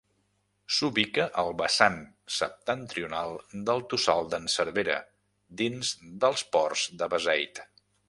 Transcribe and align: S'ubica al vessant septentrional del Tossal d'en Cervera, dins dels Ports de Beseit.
S'ubica 0.77 1.27
al 1.41 1.53
vessant 1.59 1.99
septentrional 2.37 3.37
del 3.69 3.85
Tossal 3.93 4.33
d'en 4.33 4.51
Cervera, 4.57 4.99
dins 5.63 5.93
dels 6.25 6.47
Ports 6.57 6.91
de 7.05 7.15
Beseit. 7.17 7.67